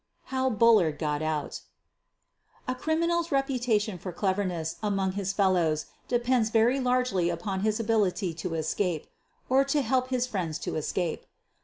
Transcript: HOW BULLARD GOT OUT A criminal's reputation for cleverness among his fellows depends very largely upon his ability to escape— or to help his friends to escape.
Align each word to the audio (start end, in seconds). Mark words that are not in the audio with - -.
HOW 0.33 0.49
BULLARD 0.49 0.97
GOT 0.97 1.21
OUT 1.21 1.61
A 2.67 2.73
criminal's 2.73 3.31
reputation 3.31 3.99
for 3.99 4.11
cleverness 4.11 4.77
among 4.81 5.11
his 5.11 5.31
fellows 5.31 5.85
depends 6.07 6.49
very 6.49 6.79
largely 6.79 7.29
upon 7.29 7.59
his 7.59 7.79
ability 7.79 8.33
to 8.33 8.55
escape— 8.55 9.05
or 9.47 9.63
to 9.65 9.83
help 9.83 10.07
his 10.07 10.25
friends 10.25 10.57
to 10.57 10.75
escape. 10.75 11.27